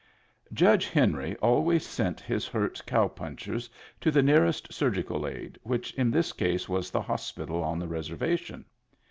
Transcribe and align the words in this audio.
Judge 0.51 0.87
Henry 0.87 1.35
always 1.43 1.85
sent 1.85 2.19
his 2.19 2.47
hurt 2.47 2.81
cow 2.87 3.07
punchers 3.07 3.69
to 3.99 4.09
the 4.09 4.23
nearest 4.23 4.73
surgical 4.73 5.27
aid, 5.27 5.59
which 5.61 5.93
in 5.93 6.09
this 6.09 6.33
case 6.33 6.67
was 6.67 6.89
the 6.89 7.03
hospital 7.03 7.63
on 7.63 7.77
the 7.77 7.87
reservation. 7.87 8.65